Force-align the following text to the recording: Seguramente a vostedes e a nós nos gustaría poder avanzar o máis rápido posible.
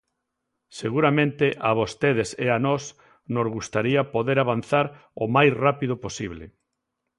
Seguramente 0.79 1.45
a 1.69 1.71
vostedes 1.81 2.29
e 2.45 2.47
a 2.55 2.57
nós 2.67 2.83
nos 3.35 3.47
gustaría 3.55 4.01
poder 4.15 4.37
avanzar 4.39 4.85
o 5.23 5.25
máis 5.35 5.51
rápido 5.65 5.93
posible. 6.05 6.45